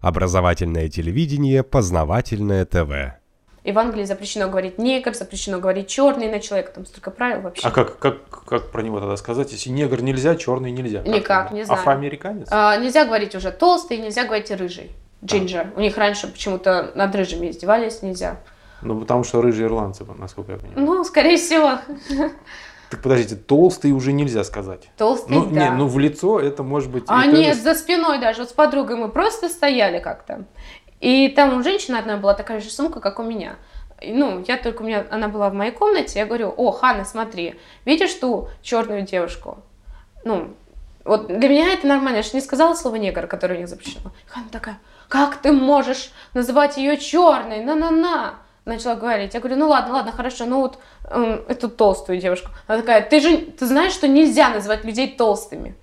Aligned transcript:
Образовательное 0.00 0.88
телевидение, 0.88 1.62
познавательное 1.62 2.64
ТВ. 2.64 3.18
И 3.64 3.72
в 3.72 3.78
Англии 3.78 4.04
запрещено 4.04 4.48
говорить 4.48 4.78
негр, 4.78 5.12
запрещено 5.12 5.58
говорить 5.58 5.88
черный 5.88 6.30
на 6.30 6.40
человека, 6.40 6.72
там 6.72 6.86
столько 6.86 7.10
правил 7.10 7.42
вообще. 7.42 7.66
А 7.66 7.70
как, 7.70 7.98
как, 7.98 8.44
как 8.46 8.70
про 8.70 8.82
него 8.82 9.00
тогда 9.00 9.16
сказать, 9.16 9.52
если 9.52 9.70
негр 9.70 10.00
нельзя, 10.00 10.36
черный 10.36 10.70
нельзя? 10.70 11.00
Как 11.00 11.08
Никак, 11.08 11.52
не 11.52 11.64
знаю. 11.64 11.80
Афроамериканец? 11.80 12.48
А, 12.50 12.76
нельзя 12.76 13.04
говорить 13.04 13.34
уже 13.34 13.50
толстый, 13.50 13.98
нельзя 13.98 14.24
говорить 14.24 14.50
рыжий. 14.50 14.92
Джинджер. 15.24 15.72
У 15.76 15.80
них 15.80 15.98
раньше 15.98 16.28
почему-то 16.28 16.92
над 16.94 17.14
рыжими 17.14 17.50
издевались, 17.50 18.02
нельзя. 18.02 18.38
Ну, 18.80 19.00
потому 19.00 19.24
что 19.24 19.42
рыжие 19.42 19.66
ирландцы, 19.66 20.06
насколько 20.16 20.52
я 20.52 20.58
понимаю. 20.58 20.86
Ну, 20.86 21.04
скорее 21.04 21.36
всего. 21.36 21.78
Так 22.90 23.02
подождите, 23.02 23.36
толстый 23.36 23.92
уже 23.92 24.12
нельзя 24.12 24.44
сказать. 24.44 24.88
Толстый, 24.96 25.32
Ну, 25.32 25.44
да. 25.46 25.68
не, 25.68 25.70
ну 25.76 25.86
в 25.86 25.98
лицо 25.98 26.40
это 26.40 26.62
может 26.62 26.90
быть... 26.90 27.04
А 27.08 27.24
это- 27.26 27.36
нет, 27.36 27.56
за 27.56 27.74
спиной 27.74 28.18
даже. 28.18 28.40
Вот 28.40 28.50
с 28.50 28.52
подругой 28.54 28.96
мы 28.96 29.08
просто 29.10 29.48
стояли 29.48 29.98
как-то. 29.98 30.44
И 31.00 31.28
там 31.28 31.58
у 31.58 31.62
женщины 31.62 31.96
одна 31.96 32.16
была 32.16 32.34
такая 32.34 32.60
же 32.60 32.70
сумка, 32.70 33.00
как 33.00 33.18
у 33.18 33.22
меня. 33.22 33.56
Ну, 34.02 34.44
я 34.46 34.56
только 34.56 34.82
у 34.82 34.84
меня, 34.86 35.06
она 35.10 35.28
была 35.28 35.50
в 35.50 35.54
моей 35.54 35.72
комнате, 35.72 36.18
я 36.20 36.26
говорю, 36.26 36.54
о, 36.56 36.70
Ханна, 36.70 37.04
смотри, 37.04 37.58
видишь 37.84 38.14
ту 38.14 38.48
черную 38.62 39.02
девушку? 39.02 39.58
Ну, 40.24 40.54
вот 41.04 41.26
для 41.26 41.48
меня 41.48 41.72
это 41.72 41.86
нормально, 41.86 42.18
я 42.18 42.22
же 42.22 42.30
не 42.32 42.40
сказала 42.40 42.74
слово 42.74 42.96
негр, 42.96 43.26
которое 43.26 43.54
у 43.54 43.58
них 43.58 43.68
запрещено. 43.68 44.12
И 44.26 44.30
Ханна 44.30 44.48
такая, 44.50 44.78
как 45.08 45.36
ты 45.36 45.52
можешь 45.52 46.12
называть 46.32 46.76
ее 46.76 46.96
черной, 46.96 47.60
на-на-на? 47.64 48.34
Начала 48.68 48.96
говорить. 48.96 49.32
Я 49.32 49.40
говорю, 49.40 49.56
ну 49.56 49.68
ладно, 49.68 49.94
ладно, 49.94 50.12
хорошо, 50.12 50.44
ну 50.44 50.60
вот 50.60 50.78
эм, 51.10 51.42
эту 51.48 51.70
толстую 51.70 52.20
девушку. 52.20 52.50
Она 52.66 52.80
такая, 52.80 53.00
ты 53.00 53.20
же, 53.20 53.38
ты 53.38 53.66
знаешь, 53.66 53.92
что 53.92 54.06
нельзя 54.06 54.50
называть 54.50 54.84
людей 54.84 55.16
толстыми? 55.16 55.74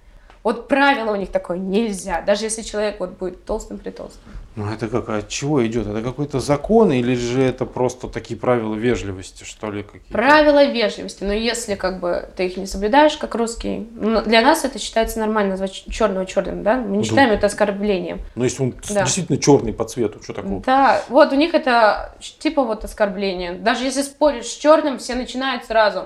Вот 0.45 0.67
правило 0.67 1.12
у 1.12 1.16
них 1.16 1.31
такое, 1.31 1.58
нельзя, 1.58 2.22
даже 2.22 2.45
если 2.45 2.62
человек 2.62 2.99
вот 2.99 3.17
будет 3.17 3.45
толстым 3.45 3.80
при 3.80 3.90
толстым. 3.90 4.31
Ну 4.55 4.71
это 4.71 4.88
как, 4.88 5.09
от 5.09 5.27
чего 5.27 5.66
идет? 5.66 5.88
Это 5.88 6.04
какой-то 6.04 6.40
закон 6.40 6.91
или 6.91 7.16
же 7.16 7.41
это 7.41 7.66
просто 7.66 8.07
такие 8.07 8.40
правила 8.40 8.76
вежливости, 8.76 9.43
что 9.43 9.71
ли? 9.71 9.82
Какие 9.82 10.13
Правила 10.13 10.63
вежливости, 10.66 11.23
но 11.23 11.34
если 11.34 11.73
как 11.73 11.99
бы 11.99 12.29
ты 12.38 12.46
их 12.46 12.57
не 12.57 12.68
соблюдаешь, 12.68 13.18
как 13.18 13.34
русский, 13.34 13.90
ну, 13.96 14.21
для 14.21 14.41
нас 14.41 14.63
это 14.63 14.77
считается 14.77 15.18
нормально 15.20 15.51
назвать 15.51 15.84
черного 15.90 16.27
черным, 16.27 16.62
да? 16.62 16.76
Мы 16.77 16.91
не 16.91 16.98
Ну, 16.99 17.04
считаем 17.04 17.32
это 17.32 17.48
оскорблением. 17.48 18.21
Ну 18.35 18.43
если 18.43 18.62
он 18.62 18.76
Да. 18.88 19.01
действительно 19.01 19.40
черный 19.40 19.73
по 19.73 19.84
цвету, 19.84 20.21
что 20.21 20.34
такого? 20.34 20.62
Да, 20.62 21.01
вот 21.10 21.34
у 21.34 21.35
них 21.35 21.55
это 21.55 22.16
типа 22.38 22.63
вот 22.63 22.84
оскорбление. 22.85 23.54
Даже 23.55 23.84
если 23.84 24.04
споришь 24.04 24.46
с 24.46 24.55
черным, 24.55 24.99
все 24.99 25.16
начинают 25.16 25.66
сразу. 25.66 26.04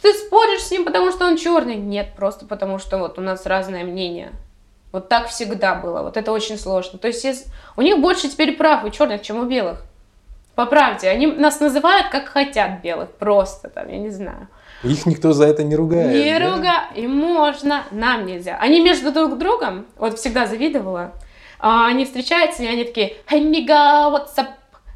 Ты 0.00 0.12
споришь 0.14 0.62
с 0.62 0.70
ним, 0.70 0.84
потому 0.84 1.10
что 1.10 1.26
он 1.26 1.36
черный? 1.36 1.76
Нет, 1.76 2.14
просто 2.16 2.46
потому 2.46 2.78
что 2.78 2.98
вот 2.98 3.18
у 3.18 3.22
нас 3.22 3.46
разное 3.46 3.84
мнение. 3.84 4.32
Вот 4.92 5.08
так 5.08 5.28
всегда 5.28 5.74
было. 5.74 6.02
Вот 6.02 6.16
это 6.16 6.32
очень 6.32 6.58
сложно. 6.58 6.98
То 6.98 7.08
есть 7.08 7.46
у 7.76 7.82
них 7.82 8.00
больше 8.00 8.28
теперь 8.28 8.56
прав 8.56 8.84
у 8.84 8.90
черных, 8.90 9.22
чем 9.22 9.40
у 9.40 9.44
белых. 9.44 9.82
По 10.54 10.66
правде, 10.66 11.08
они 11.08 11.26
нас 11.26 11.60
называют 11.60 12.08
как 12.08 12.28
хотят 12.28 12.82
белых, 12.82 13.10
просто 13.12 13.70
там, 13.70 13.88
я 13.88 13.98
не 13.98 14.10
знаю. 14.10 14.48
Их 14.82 15.06
никто 15.06 15.32
за 15.32 15.46
это 15.46 15.62
не 15.62 15.74
ругает. 15.74 16.12
Не 16.12 16.38
да? 16.38 16.50
руга, 16.50 16.72
и 16.94 17.06
можно, 17.06 17.84
нам 17.90 18.26
нельзя. 18.26 18.58
Они 18.60 18.80
между 18.80 19.12
друг 19.12 19.38
другом, 19.38 19.86
вот 19.96 20.18
всегда 20.18 20.46
завидовала, 20.46 21.12
а, 21.58 21.86
они 21.86 22.04
встречаются, 22.04 22.64
и 22.64 22.66
они 22.66 22.84
такие, 22.84 23.16
nigga, 23.30 24.12
what's 24.12 24.36
up? 24.36 24.48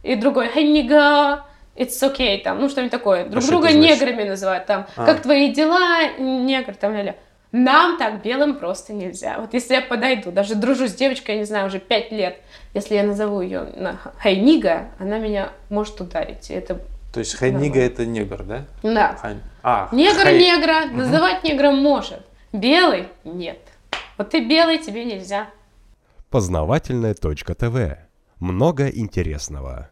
И 0.03 0.15
другой, 0.17 0.49
nigga, 0.49 1.41
it's 1.77 2.01
okay, 2.03 2.39
там, 2.43 2.61
ну 2.61 2.69
что-нибудь 2.69 2.91
такое. 2.93 3.27
Друг 3.29 3.43
что 3.43 3.53
друга 3.53 3.73
неграми 3.73 4.25
называют, 4.25 4.67
там, 4.67 4.87
А. 4.97 5.05
как 5.07 5.23
твои 5.23 5.53
дела, 5.53 6.09
негр, 6.19 6.75
там, 6.75 6.95
ля 6.95 7.15
Нам 7.53 7.97
так 7.99 8.23
белым 8.23 8.59
просто 8.59 8.93
нельзя. 8.93 9.39
Вот 9.39 9.55
если 9.55 9.75
я 9.75 9.81
подойду, 9.83 10.31
даже 10.31 10.55
дружу 10.55 10.89
с 10.89 10.95
девочкой, 10.95 11.37
я 11.37 11.41
не 11.41 11.47
знаю, 11.47 11.67
уже 11.69 11.79
пять 11.79 12.11
лет, 12.13 12.39
если 12.75 12.95
я 12.97 13.03
назову 13.03 13.41
ее 13.41 13.63
на 13.77 13.99
nigga, 14.25 14.89
она 14.99 15.19
меня 15.19 15.51
может 15.71 16.01
ударить. 16.01 16.51
Это, 16.51 16.81
То 17.15 17.21
есть 17.21 17.35
хайнига 17.35 17.81
это 17.81 18.05
негр, 18.05 18.43
да? 18.43 18.65
да. 18.83 19.17
Хай- 19.21 19.37
А, 19.63 19.89
Негр 19.93 20.23
хай- 20.23 20.39
негра 20.39 20.87
называть 20.93 21.43
негром 21.45 21.77
может. 21.79 22.21
Белый 22.53 23.09
нет. 23.25 23.59
Вот 24.19 24.31
ты 24.31 24.45
белый, 24.47 24.79
тебе 24.79 25.05
нельзя. 25.05 25.49
Познавательное 26.31 27.15
точка 27.15 27.55
ТВ. 27.55 27.97
Много 28.41 28.89
интересного. 28.89 29.89